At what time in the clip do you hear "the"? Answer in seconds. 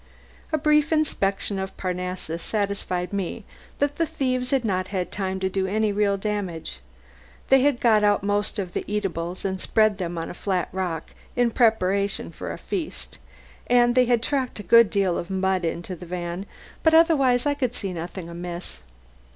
3.97-4.07, 8.73-8.83, 15.95-16.07